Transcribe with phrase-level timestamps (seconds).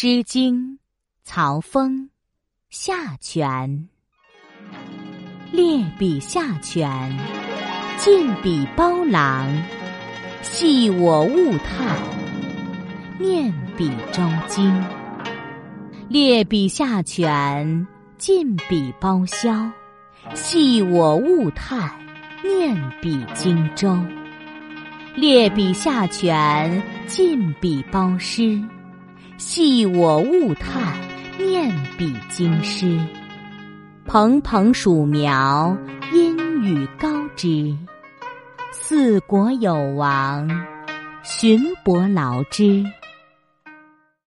[0.00, 0.74] 诗经·
[1.24, 2.08] 曹风，
[2.70, 3.88] 下泉。
[5.50, 7.18] 列比下泉，
[7.96, 9.52] 进比包囊。
[10.40, 11.98] 系我物叹，
[13.18, 14.72] 念彼周经。
[16.08, 17.84] 列比下泉，
[18.16, 19.68] 进比包箫。
[20.32, 21.90] 系我物叹，
[22.44, 22.72] 念
[23.02, 23.98] 彼荆州。
[25.16, 28.62] 列比下泉，进比包师。
[29.38, 30.98] 系我物叹，
[31.38, 32.98] 念彼经师。
[34.04, 35.76] 蓬蓬黍苗，
[36.12, 37.72] 阴雨高枝。
[38.72, 40.50] 四国有王，
[41.22, 42.84] 寻伯劳之。